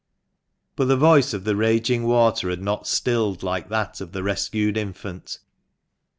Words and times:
But 0.75 0.85
the 0.85 0.97
voice 0.97 1.31
of 1.31 1.43
the 1.43 1.55
raging 1.55 2.05
water 2.07 2.49
had 2.49 2.63
not 2.63 2.87
stilled 2.87 3.43
like 3.43 3.69
that 3.69 4.01
of 4.01 4.13
the 4.13 4.23
rescued 4.23 4.75
infant. 4.75 5.37